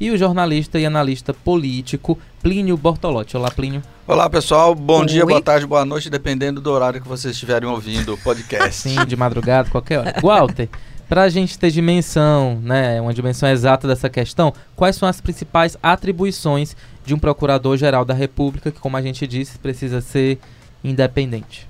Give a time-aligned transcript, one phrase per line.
[0.00, 3.36] E o jornalista e analista político Plínio Bortolotti.
[3.36, 3.80] Olá, Plínio.
[4.08, 4.74] Olá, pessoal.
[4.74, 5.06] Bom Oi.
[5.06, 8.88] dia, boa tarde, boa noite, dependendo do horário que vocês estiverem ouvindo o podcast.
[8.88, 10.14] Sim, de madrugada, qualquer hora.
[10.20, 10.68] Walter,
[11.08, 15.76] para a gente ter dimensão, né, uma dimensão exata dessa questão, quais são as principais
[15.82, 20.38] atribuições de um procurador-geral da República que, como a gente disse, precisa ser
[20.82, 21.66] independente?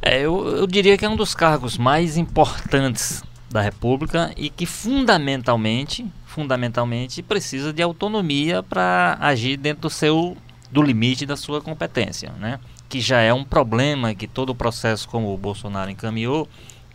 [0.00, 4.66] É, eu, eu diria que é um dos cargos mais importantes da República e que
[4.66, 10.36] fundamentalmente, fundamentalmente precisa de autonomia para agir dentro do seu
[10.70, 12.58] do limite da sua competência, né?
[12.88, 16.48] Que já é um problema que todo o processo como o Bolsonaro encaminhou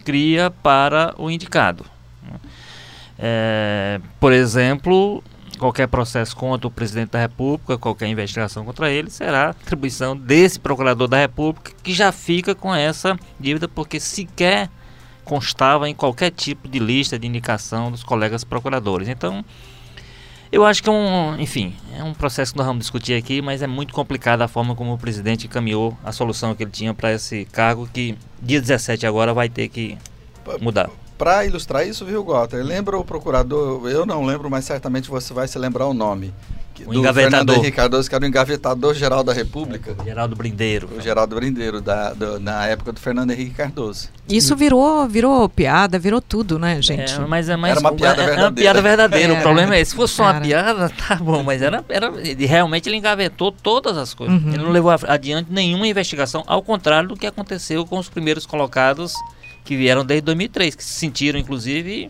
[0.07, 1.85] cria para o indicado.
[3.19, 5.21] É, por exemplo,
[5.59, 11.09] qualquer processo contra o presidente da República, qualquer investigação contra ele, será atribuição desse procurador
[11.09, 14.69] da República que já fica com essa dívida porque sequer
[15.25, 19.09] constava em qualquer tipo de lista de indicação dos colegas procuradores.
[19.09, 19.43] Então,
[20.51, 23.61] eu acho que é um, enfim, é um processo que nós vamos discutir aqui, mas
[23.61, 27.13] é muito complicado a forma como o presidente encaminhou a solução que ele tinha para
[27.13, 29.97] esse cargo que dia 17 agora vai ter que
[30.61, 30.89] mudar.
[31.17, 32.63] Para ilustrar isso, viu, Walter?
[32.63, 33.87] Lembra o procurador?
[33.89, 36.33] Eu não lembro, mas certamente você vai se lembrar o nome.
[36.85, 37.31] O do engavetador.
[37.39, 39.95] Fernando Henrique Cardoso, que era o engavetador geral da República.
[40.05, 40.87] Geraldo Brindeiro.
[40.95, 44.09] O Geraldo Brindeiro, da, do- na época do Fernando Henrique Cardoso.
[44.29, 47.15] Isso virou, virou piada, virou tudo, né, gente?
[47.15, 48.61] É, mas é mais Era uma piada é- é uma verdadeira.
[48.61, 49.31] piada verdadeira.
[49.33, 49.39] Era.
[49.39, 49.89] O problema é esse.
[49.89, 50.41] Se fosse só uma Era.
[50.45, 54.39] piada, tá bom, mas era, era realmente ele engavetou todas as coisas.
[54.39, 54.49] Uhum.
[54.53, 59.15] Ele não levou adiante nenhuma investigação, ao contrário do que aconteceu com os primeiros colocados
[59.67, 62.09] que vieram desde 2003, que se sentiram inclusive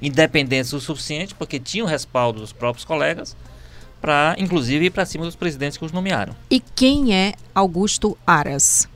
[0.00, 3.36] independentes o suficiente porque tinham respaldo dos próprios colegas
[4.00, 6.34] para inclusive ir para cima dos presidentes que os nomearam.
[6.50, 8.88] E quem é Augusto Aras?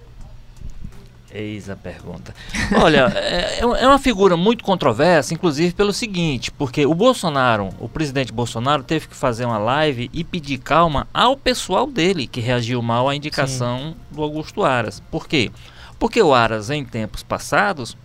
[1.31, 2.35] Eis a pergunta.
[2.81, 8.33] Olha, é, é uma figura muito controversa, inclusive pelo seguinte, porque o Bolsonaro, o presidente
[8.33, 13.07] Bolsonaro, teve que fazer uma live e pedir calma ao pessoal dele, que reagiu mal
[13.07, 15.03] à indicação do Augusto Aras.
[15.11, 15.51] Por quê?
[15.51, 15.78] Porque
[16.23, 17.97] o Aras, em tempos passados,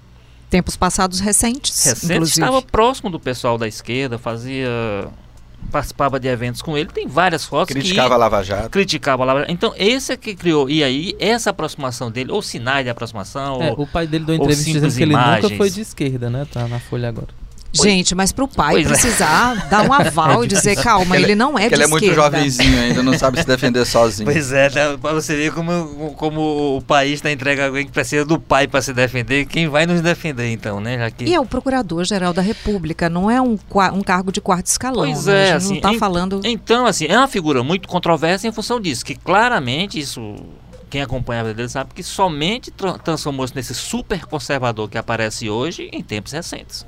[0.50, 4.70] Tempos passados recentes, recente, estava próximo do pessoal da esquerda, fazia.
[5.72, 8.70] participava de eventos com ele, tem várias fotos Criticava que a Lava Jato.
[8.70, 9.46] criticava lá.
[9.48, 10.70] Então, esse é que criou.
[10.70, 14.36] E aí, essa aproximação dele, ou sinais de aproximação, É, ou o pai dele deu
[14.36, 15.58] entrevista dizendo que ele nunca imagens.
[15.58, 16.46] foi de esquerda, né?
[16.52, 17.30] Tá na folha agora.
[17.74, 18.90] Gente, mas pro pai Pois é.
[18.90, 21.88] precisar dar um aval e dizer, calma, Ele- ele não é Porque de ele é
[21.88, 24.30] muito jovenzinho ainda, não sabe se defender sozinho.
[24.32, 24.98] Pois é, né?
[25.02, 28.68] pra você ver como, como o país está entregue a alguém que precisa do pai
[28.68, 29.46] para se defender.
[29.46, 30.98] Quem vai nos defender então, né?
[30.98, 31.26] Já que...
[31.26, 33.58] E é o Procurador-Geral da República, não é um,
[33.94, 35.06] um cargo de quarto escalão.
[35.12, 35.50] Pois né?
[35.50, 36.42] é, assim, não está em- falando...
[36.44, 40.36] Então, assim, é uma figura muito controversa em função disso, que claramente isso.
[40.90, 45.50] Quem acompanha a vida dele sabe que somente tra- transformou-se nesse super conservador que aparece
[45.50, 46.86] hoje em tempos recentes.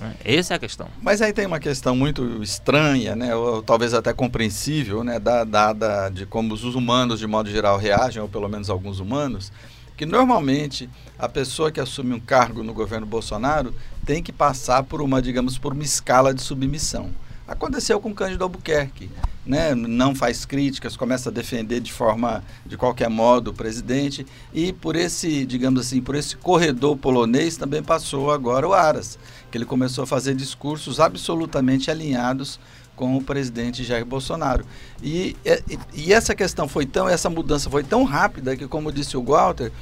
[0.00, 0.14] Né?
[0.24, 0.88] Essa é a questão.
[1.02, 6.08] Mas aí tem uma questão muito estranha, né, ou talvez até compreensível, né, da- dada
[6.08, 9.52] de como os humanos de modo geral reagem, ou pelo menos alguns humanos,
[9.96, 10.88] que normalmente
[11.18, 13.74] a pessoa que assume um cargo no governo Bolsonaro
[14.06, 17.10] tem que passar por uma, digamos, por uma escala de submissão.
[17.50, 19.10] Aconteceu com Cândido Albuquerque.
[19.44, 24.24] né, não faz críticas, começa a defender de forma, de qualquer modo, o presidente.
[24.54, 29.18] E por esse, digamos assim, por esse corredor polonês também passou agora o Aras,
[29.50, 32.60] que ele começou a fazer discursos absolutamente alinhados
[32.94, 34.64] com o presidente Jair Bolsonaro.
[35.02, 39.16] E, e, e, essa questão foi tão, essa mudança foi tão rápida que, como disse
[39.16, 39.72] o Walter,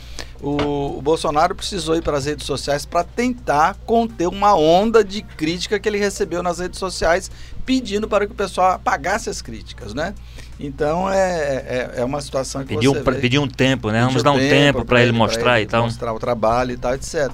[0.42, 5.22] o, o Bolsonaro precisou ir para as redes sociais para tentar conter uma onda de
[5.22, 7.30] crítica que ele recebeu nas redes sociais,
[7.66, 10.14] pedindo para que o pessoal apagasse as críticas, né?
[10.60, 14.04] Então é, é, é uma situação que pediu, você vê, pediu um tempo, né?
[14.04, 15.84] Vamos dar um tempo para ele mostrar ele e tal.
[15.84, 17.30] Mostrar o trabalho e tal, etc.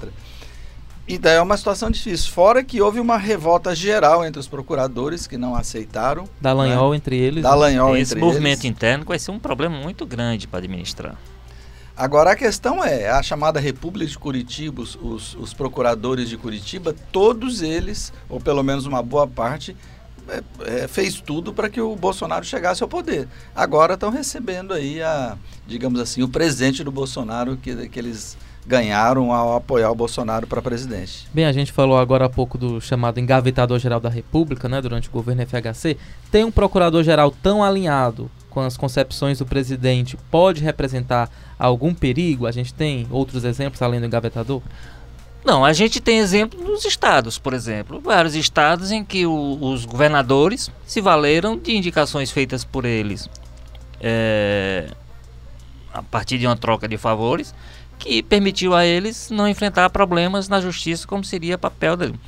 [1.07, 2.31] Então é uma situação difícil.
[2.31, 6.27] Fora que houve uma revolta geral entre os procuradores que não aceitaram.
[6.41, 6.97] Dallagnol né?
[6.97, 7.43] entre eles.
[7.43, 7.99] Dallagnol né?
[7.99, 8.65] Esse movimento eles.
[8.65, 11.15] interno vai ser um problema muito grande para administrar.
[11.97, 17.61] Agora a questão é, a chamada República de Curitiba, os, os, procuradores de Curitiba, todos
[17.61, 19.77] eles, ou pelo menos uma boa parte,
[20.27, 23.29] é, é, fez tudo para que o Bolsonaro chegasse ao poder.
[23.55, 28.35] Agora estão recebendo aí a, digamos assim, o presente do Bolsonaro que, que eles
[28.67, 31.27] ganharam ao apoiar o Bolsonaro para presidente.
[31.33, 35.11] Bem, a gente falou agora há pouco do chamado engavetador-geral da República, né, durante o
[35.11, 35.95] governo FHC.
[36.31, 41.29] Tem um procurador-geral tão alinhado com as concepções do presidente, pode representar
[41.59, 42.47] algum perigo?
[42.47, 44.61] A gente tem outros exemplos além do engavetador?
[45.43, 47.99] Não, a gente tem exemplo nos estados, por exemplo.
[47.99, 53.29] Vários estados em que o, os governadores se valeram de indicações feitas por eles
[53.99, 54.87] é,
[55.93, 57.53] a partir de uma troca de favores
[57.99, 62.19] que permitiu a eles não enfrentar problemas na justiça como seria papel dele.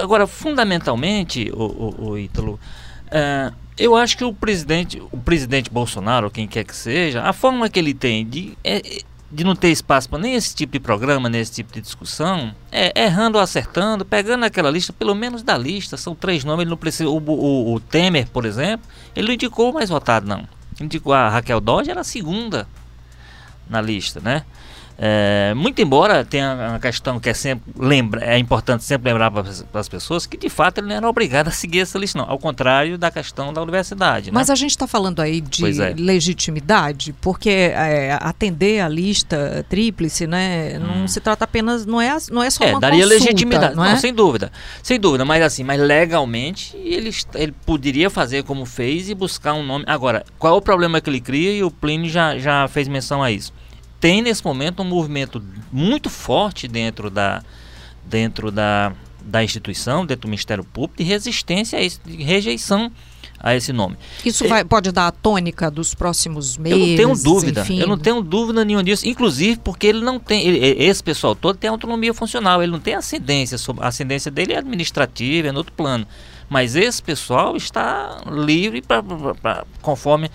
[0.00, 2.58] Agora, fundamentalmente, o, o, o Ítalo,
[3.10, 7.68] é, eu acho que o presidente, o presidente Bolsonaro, quem quer que seja, a forma
[7.68, 11.28] que ele tem de, é, de não ter espaço para nem esse tipo de programa,
[11.28, 15.96] nesse tipo de discussão, é errando ou acertando, pegando aquela lista, pelo menos da lista,
[15.96, 17.08] são três nomes, ele não precisa.
[17.10, 20.40] O, o, o Temer, por exemplo, ele não indicou o mais votado, não.
[20.78, 22.66] Ele indicou a Raquel Dodge, era a segunda
[23.68, 24.44] na lista, né?
[24.98, 29.44] É, muito embora tenha uma questão que é sempre lembra, é importante sempre lembrar para
[29.74, 32.28] as pessoas que de fato ele não era obrigado a seguir essa lista, não.
[32.28, 34.30] Ao contrário da questão da universidade.
[34.32, 34.52] Mas né?
[34.52, 35.94] a gente está falando aí de é.
[35.96, 41.00] legitimidade, porque é, atender a lista tríplice, né, hum.
[41.00, 43.84] não se trata apenas, não é, não é só é, uma daria consulta, legitimidade, não,
[43.84, 43.92] é?
[43.92, 44.50] não, sem dúvida,
[44.82, 45.24] sem dúvida.
[45.24, 49.84] Mas assim, mas legalmente ele, ele poderia fazer como fez e buscar um nome.
[49.86, 53.22] Agora, qual é o problema que ele cria e o Plínio já já fez menção
[53.22, 53.52] a isso?
[54.00, 57.42] Tem nesse momento um movimento muito forte dentro da,
[58.04, 62.90] dentro da, da instituição, dentro do Ministério Público, de resistência a isso, de rejeição
[63.38, 63.96] a esse nome.
[64.24, 66.78] Isso vai, pode dar a tônica dos próximos meses?
[66.78, 67.80] Eu não tenho dúvida, enfim.
[67.80, 71.56] eu não tenho dúvida nenhuma disso, inclusive porque ele não tem, ele, esse pessoal todo
[71.56, 75.72] tem autonomia funcional, ele não tem ascendência, a ascendência dele é administrativa, é no outro
[75.74, 76.06] plano,
[76.48, 80.30] mas esse pessoal está livre para conforme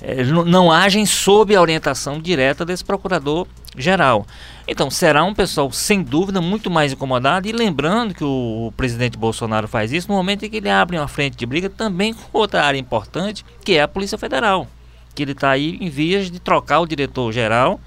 [0.00, 3.46] é, não agem sob a orientação direta desse procurador
[3.76, 4.26] geral.
[4.66, 7.48] Então, será um pessoal, sem dúvida, muito mais incomodado.
[7.48, 11.08] E lembrando que o, presidente Bolsonaro faz isso no momento em que ele abre uma
[11.08, 14.66] frente de briga também com outra área importante, que é a Polícia Federal.
[15.14, 17.80] Que ele está aí em vias de trocar o diretor-geral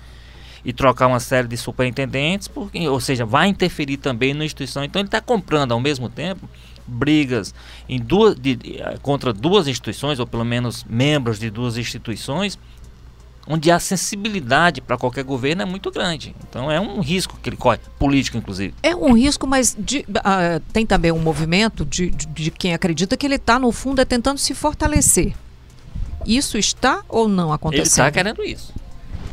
[0.63, 4.84] e trocar uma série de superintendentes, porque, ou seja, vai interferir também na instituição.
[4.84, 6.48] Então, ele está comprando ao mesmo tempo
[6.86, 7.54] brigas
[7.88, 12.58] em duas, de, eh, contra duas instituições, ou pelo menos membros de duas instituições,
[13.48, 16.36] onde a sensibilidade para qualquer governo é muito grande.
[16.48, 18.74] Então é um risco que ele corre, político inclusive.
[18.84, 23.18] É um risco, mas de, uh, tem também um movimento de, de, de quem acredita
[23.18, 25.33] que ele está, no fundo, é tentando se fortalecer.
[26.26, 27.81] Isso está ou não acontecendo?
[27.81, 28.74] Ele está querendo isso.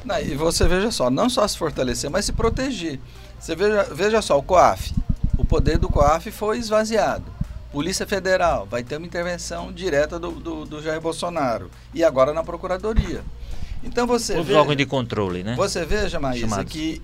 [0.04, 3.00] Não, e você veja só, não só se fortalecer, mas se proteger.
[3.38, 4.94] Você veja, veja só, o COAF.
[5.36, 7.24] O poder do COAF foi esvaziado.
[7.72, 11.70] Polícia Federal vai ter uma intervenção direta do, do, do Jair Bolsonaro.
[11.94, 13.22] E agora na Procuradoria.
[13.84, 15.54] Então você Os órgãos de controle, né?
[15.54, 16.72] Você veja, Maísa, Chamados.
[16.72, 16.98] que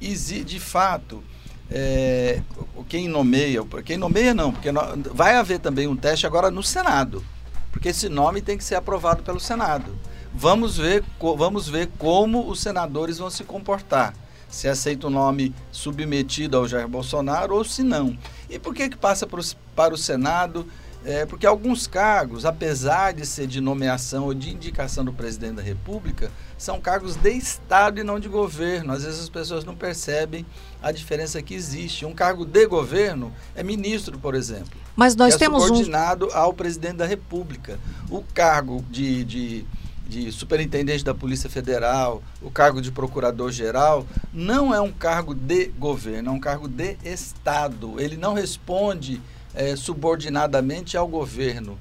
[0.45, 1.23] de fato
[1.71, 2.43] é,
[2.89, 4.71] quem nomeia, quem nomeia não, porque
[5.13, 7.25] vai haver também um teste agora no Senado,
[7.73, 9.95] porque esse nome tem que ser aprovado pelo Senado.
[10.35, 11.05] Vamos ver,
[11.37, 14.15] vamos ver como os senadores vão se comportar
[14.55, 18.17] se aceita o nome submetido ao Jair Bolsonaro ou se não.
[18.49, 20.67] E por que, que passa para o Senado?
[21.05, 25.63] É, porque alguns cargos, apesar de ser de nomeação ou de indicação do presidente da
[25.63, 28.93] República, são cargos de Estado e não de governo.
[28.93, 30.47] Às vezes as pessoas não percebem
[30.83, 32.07] a diferença que existe.
[32.07, 34.81] Um cargo de governo é ministro, por exemplo.
[34.97, 36.35] Mas nós é temos subordinado um...
[36.35, 37.79] ao presidente da República.
[38.09, 39.67] O cargo de, de
[40.07, 46.31] de superintendente da Polícia Federal, o cargo de procurador-geral, não é um cargo de governo,
[46.31, 48.01] é um cargo de Estado.
[48.01, 49.21] Ele não responde
[49.55, 51.79] é, subordinadamente ao governo.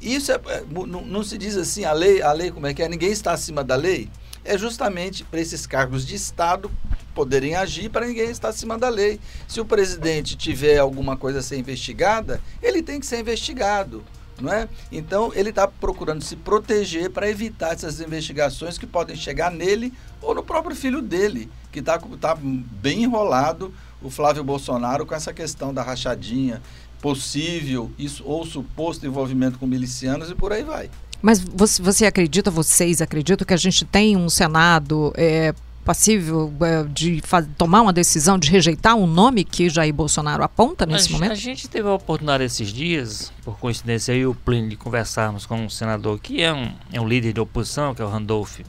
[0.00, 2.88] isso é, é não, se diz assim, a lei, a lei como é que é?
[2.88, 4.10] Ninguém está acima da lei.
[4.44, 6.70] É justamente para esses cargos de Estado
[7.14, 9.20] poderem agir para ninguém estar acima da lei.
[9.46, 14.04] Se o presidente tiver alguma coisa a ser investigada, ele tem que ser investigado.
[14.40, 14.68] Não é?
[14.90, 20.34] Então ele está procurando se proteger para evitar essas investigações que podem chegar nele ou
[20.34, 23.72] no próprio filho dele, que está tá bem enrolado,
[24.02, 26.60] o Flávio Bolsonaro, com essa questão da rachadinha,
[27.00, 30.90] possível isso, ou suposto envolvimento com milicianos e por aí vai.
[31.22, 36.82] Mas você, você acredita, vocês acreditam que a gente tem um Senado é, passível é,
[36.84, 37.22] de
[37.58, 41.32] tomar uma decisão de rejeitar um nome que Jair Bolsonaro aponta nesse a, momento?
[41.32, 45.44] A gente teve a oportunidade esses dias, por coincidência, eu e o Plínio, de conversarmos
[45.44, 48.60] com um senador que é um, é um líder de oposição, que é o Randolph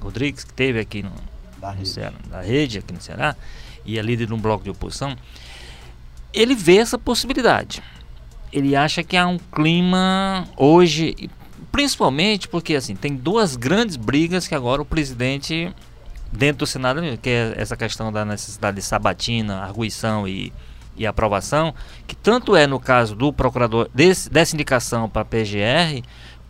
[0.00, 1.12] Rodrigues, que teve aqui no,
[1.58, 1.88] da, no rede.
[1.88, 3.34] Ceará, da rede, aqui no Ceará,
[3.84, 5.16] e é líder de um bloco de oposição.
[6.32, 7.82] Ele vê essa possibilidade.
[8.52, 11.30] Ele acha que há um clima hoje,
[11.72, 15.72] principalmente porque assim tem duas grandes brigas que agora o presidente
[16.36, 20.52] dentro do Senado, que é essa questão da necessidade de sabatina, arguição e,
[20.96, 21.74] e aprovação,
[22.06, 26.02] que tanto é no caso do procurador desse, dessa indicação para a PGR,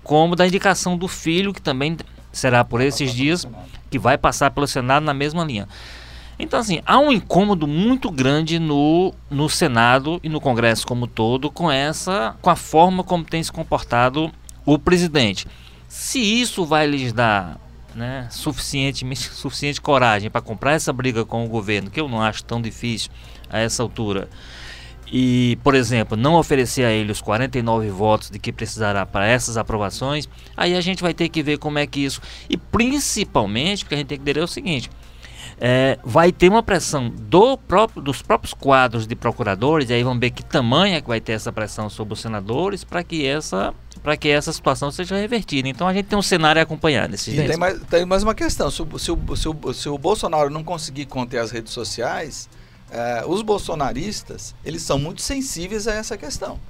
[0.02, 1.96] como da indicação do filho, que também
[2.32, 3.46] será por esses dias,
[3.90, 5.68] que vai passar pelo Senado na mesma linha.
[6.38, 11.50] Então, assim, há um incômodo muito grande no, no Senado e no Congresso como todo
[11.50, 14.32] com essa, com a forma como tem se comportado
[14.66, 15.46] o presidente.
[15.88, 17.60] Se isso vai lhes dar
[17.94, 22.44] né, suficiente, suficiente coragem para comprar essa briga com o governo, que eu não acho
[22.44, 23.10] tão difícil
[23.48, 24.28] a essa altura,
[25.16, 29.56] e, por exemplo, não oferecer a ele os 49 votos de que precisará para essas
[29.56, 32.20] aprovações, aí a gente vai ter que ver como é que isso.
[32.48, 34.90] E principalmente, porque a gente tem que entender é o seguinte:
[35.60, 40.20] é, vai ter uma pressão do próprio, dos próprios quadros de procuradores, e aí vamos
[40.20, 43.74] ver que tamanho é que vai ter essa pressão sobre os senadores para que essa
[44.02, 45.68] para que essa situação seja revertida.
[45.68, 48.34] Então a gente tem um cenário a acompanhar nesse E tem mais, tem mais uma
[48.34, 51.72] questão: se o, se, o, se, o, se o Bolsonaro não conseguir conter as redes
[51.72, 52.48] sociais,
[52.90, 56.60] é, os bolsonaristas eles são muito sensíveis a essa questão.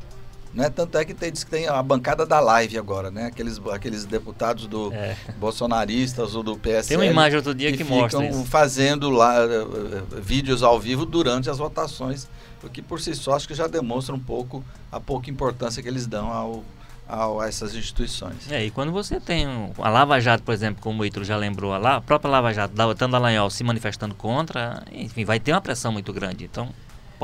[0.54, 0.70] Né?
[0.70, 3.26] Tanto é que tem, diz que tem a bancada da live agora, né?
[3.26, 5.16] Aqueles, aqueles deputados do é.
[5.36, 6.86] bolsonaristas ou do PSL.
[6.86, 8.44] Tem uma imagem outro dia que, que mostra isso.
[8.44, 12.28] fazendo lá uh, vídeos ao vivo durante as votações,
[12.62, 15.88] o que por si só acho que já demonstra um pouco a pouca importância que
[15.88, 16.62] eles dão ao,
[17.08, 18.50] a essas instituições.
[18.50, 19.46] É, e quando você tem
[19.76, 22.74] a Lava Jato, por exemplo, como o Ítalo já lembrou, a, a própria Lava Jato,
[22.74, 26.44] Tanto Dallagnol se manifestando contra, enfim, vai ter uma pressão muito grande.
[26.44, 26.68] Então,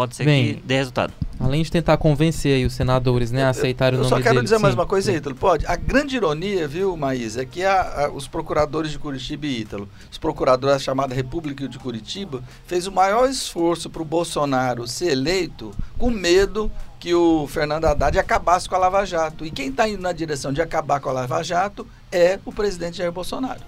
[0.00, 1.12] pode ser Bem, que dê resultado.
[1.38, 4.14] Além de tentar convencer aí os senadores né, a aceitar o nome dele.
[4.14, 4.62] Eu só quero dele, dizer sim.
[4.62, 5.37] mais uma coisa, Ítalo.
[5.37, 5.66] Pode?
[5.66, 9.87] A grande ironia, viu, Maís, é que a, a, os procuradores de Curitiba e Ítalo,
[10.11, 15.12] os procuradores da chamada República de Curitiba, fez o maior esforço para o Bolsonaro ser
[15.12, 19.45] eleito com medo que o Fernando Haddad acabasse com a Lava Jato.
[19.45, 22.99] E quem está indo na direção de acabar com a Lava Jato é o presidente
[22.99, 23.61] Jair Bolsonaro.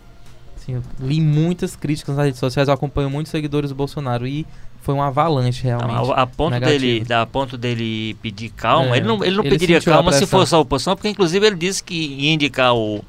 [0.57, 4.47] Sim, eu li muitas críticas nas redes sociais, eu acompanho muitos seguidores do Bolsonaro e
[4.83, 6.13] foi um avalanche realmente.
[6.13, 9.51] A, a ponto dele, a ponto dele pedir calma, é, ele não, ele não ele
[9.51, 13.03] pediria calma se fosse a oposição, porque inclusive ele disse que ia indicar o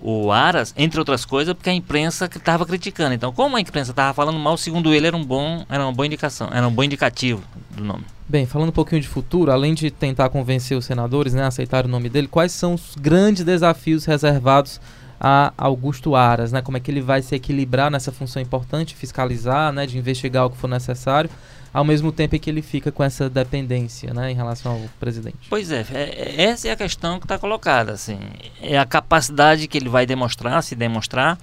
[0.00, 3.14] o Aras, entre outras coisas, porque a imprensa estava criticando.
[3.14, 6.06] Então, como a imprensa estava falando mal, segundo ele era um bom, era uma boa
[6.06, 7.42] indicação, era um bom indicativo
[7.74, 8.04] do nome.
[8.28, 11.86] Bem, falando um pouquinho de futuro, além de tentar convencer os senadores né, a aceitar
[11.86, 14.80] o nome dele, quais são os grandes desafios reservados
[15.20, 16.60] a Augusto Aras, né?
[16.62, 20.50] Como é que ele vai se equilibrar nessa função importante, fiscalizar, né, de investigar o
[20.50, 21.30] que for necessário,
[21.72, 25.38] ao mesmo tempo em que ele fica com essa dependência, né, em relação ao presidente.
[25.48, 28.18] Pois é, é, essa é a questão que está colocada, assim,
[28.60, 31.38] é a capacidade que ele vai demonstrar, se demonstrar,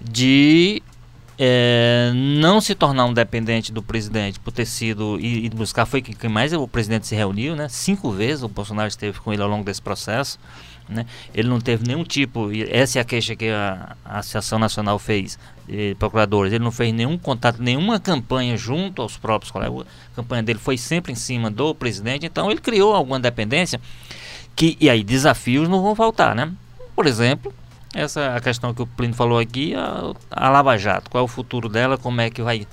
[0.00, 0.82] de
[1.42, 6.02] é, não se tornar um dependente do presidente por ter sido e, e buscar foi
[6.02, 7.66] que, que mais o presidente se reuniu, né?
[7.70, 10.38] Cinco vezes o Bolsonaro esteve com ele ao longo desse processo.
[10.86, 11.06] Né?
[11.32, 14.98] Ele não teve nenhum tipo, e essa é a queixa que a, a Associação Nacional
[14.98, 15.38] fez,
[15.98, 19.86] procuradores, ele não fez nenhum contato, nenhuma campanha junto aos próprios colegas.
[20.12, 23.80] A campanha dele foi sempre em cima do presidente, então ele criou alguma dependência
[24.54, 26.52] que, e aí desafios não vão faltar, né?
[26.94, 27.54] Por exemplo,
[27.94, 31.24] essa é a questão que o Plínio falou aqui, a, a Lava Jato, qual é
[31.24, 32.66] o futuro dela, como é que vai,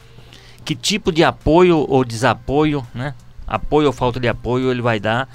[0.64, 3.14] que tipo de apoio ou desapoio, né?
[3.48, 5.28] Apoio ou falta de apoio ele vai dar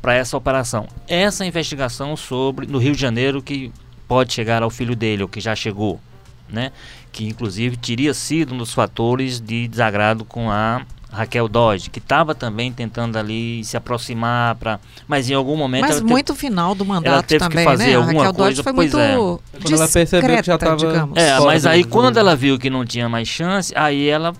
[0.00, 0.88] para essa operação.
[1.06, 3.72] Essa investigação sobre no Rio de Janeiro que
[4.08, 6.00] pode chegar ao filho dele, ou que já chegou,
[6.48, 6.72] né?
[7.12, 12.34] Que inclusive teria sido um dos fatores de desagrado com a Raquel Dodge, que estava
[12.34, 16.84] também tentando ali se aproximar para, mas em algum momento mas muito teve, final do
[16.84, 17.94] mandato ela teve também, que fazer né?
[17.94, 19.60] alguma Raquel coisa, Dodge foi pois muito é.
[19.60, 23.08] Quando ela percebeu que já estava É, mas aí quando ela viu que não tinha
[23.08, 24.32] mais chance, aí ela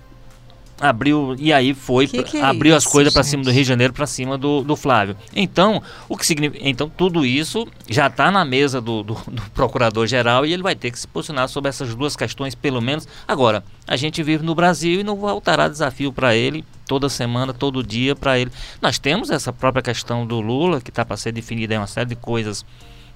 [0.80, 3.62] abriu e aí foi Que que é abriu as isso, coisas para cima do Rio
[3.62, 5.14] de Janeiro para cima do, do Flávio.
[5.36, 10.06] Então o que significa então tudo isso já está na mesa do, do, do procurador
[10.06, 13.06] geral e ele vai ter que se posicionar sobre essas duas questões pelo menos.
[13.28, 17.82] Agora a gente vive no Brasil e não voltará desafio para ele toda semana todo
[17.82, 18.50] dia para ele.
[18.80, 22.08] Nós temos essa própria questão do Lula que está para ser definida em uma série
[22.08, 22.64] de coisas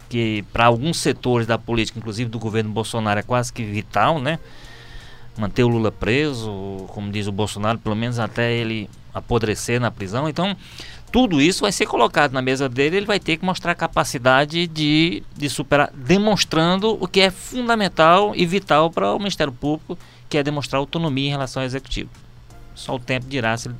[0.09, 4.39] que para alguns setores da política inclusive do governo Bolsonaro é quase que vital né
[5.37, 10.29] manter o Lula preso, como diz o Bolsonaro, pelo menos até ele apodrecer na prisão.
[10.29, 10.57] Então,
[11.11, 15.23] tudo isso vai ser colocado na mesa dele, ele vai ter que mostrar capacidade de,
[15.37, 19.97] de superar, demonstrando o que é fundamental e vital para o Ministério Público,
[20.29, 22.11] que é demonstrar autonomia em relação ao Executivo.
[22.75, 23.77] Só o tempo dirá se ele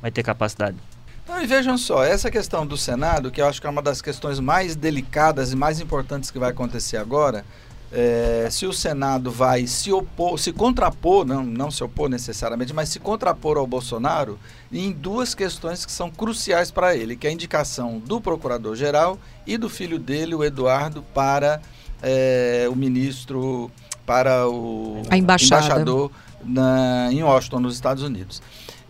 [0.00, 0.76] vai ter capacidade.
[1.24, 4.00] Então, e vejam só, essa questão do Senado, que eu acho que é uma das
[4.00, 7.44] questões mais delicadas e mais importantes que vai acontecer agora,
[7.92, 12.88] é, se o Senado vai se opor, se contrapor, não, não se opor necessariamente, mas
[12.88, 14.38] se contrapor ao Bolsonaro
[14.72, 19.58] em duas questões que são cruciais para ele, que é a indicação do Procurador-Geral e
[19.58, 21.60] do filho dele, o Eduardo, para
[22.00, 23.70] é, o ministro,
[24.06, 26.12] para o embaixador
[26.44, 28.40] na, em Washington, nos Estados Unidos.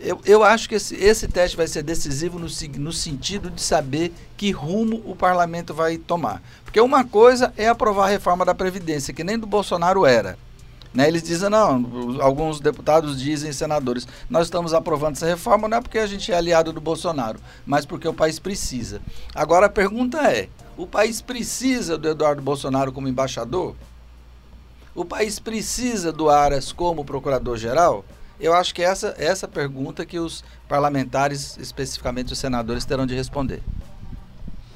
[0.01, 2.47] Eu, eu acho que esse, esse teste vai ser decisivo no,
[2.79, 6.43] no sentido de saber que rumo o parlamento vai tomar.
[6.65, 10.39] Porque uma coisa é aprovar a reforma da Previdência, que nem do Bolsonaro era.
[10.93, 11.07] Né?
[11.07, 15.99] Eles dizem, não, alguns deputados dizem, senadores, nós estamos aprovando essa reforma não é porque
[15.99, 19.01] a gente é aliado do Bolsonaro, mas porque o país precisa.
[19.35, 23.77] Agora a pergunta é, o país precisa do Eduardo Bolsonaro como embaixador?
[24.95, 28.05] O país precisa do Aras como procurador-geral?
[28.41, 33.63] Eu acho que essa essa pergunta que os parlamentares, especificamente os senadores, terão de responder.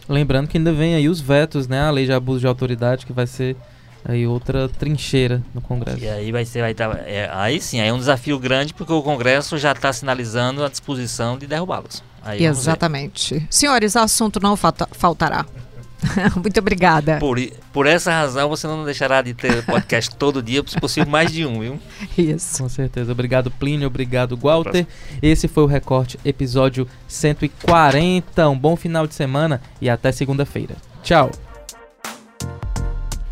[0.08, 1.80] Lembrando que ainda vem aí os vetos, né?
[1.80, 3.56] A lei de abuso de autoridade, que vai ser
[4.04, 5.98] aí outra trincheira no Congresso.
[5.98, 8.92] E aí vai ser, vai tá, é, aí sim, aí é um desafio grande porque
[8.92, 12.02] o Congresso já está sinalizando a disposição de derrubá-los.
[12.22, 12.42] Ver.
[12.44, 13.46] Exatamente.
[13.50, 15.46] Senhores, assunto não falta- faltará.
[16.36, 17.18] Muito obrigada.
[17.18, 17.38] Por,
[17.72, 21.46] por essa razão você não deixará de ter podcast todo dia, se possível mais de
[21.46, 21.80] um, viu?
[22.16, 22.62] Isso.
[22.62, 23.12] Com certeza.
[23.12, 23.86] Obrigado, Plínio.
[23.86, 24.86] Obrigado, Walter.
[25.22, 28.48] Esse foi o Recorte, episódio 140.
[28.48, 30.76] Um bom final de semana e até segunda-feira.
[31.02, 31.30] Tchau.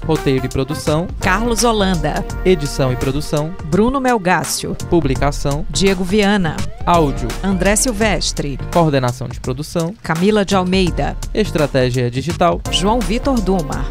[0.07, 7.77] Roteiro e produção, Carlos Holanda, edição e produção, Bruno Melgácio, publicação, Diego Viana, áudio, André
[7.77, 12.61] Silvestre, coordenação de produção, Camila de Almeida, estratégia digital.
[12.71, 13.85] João Vitor Duma.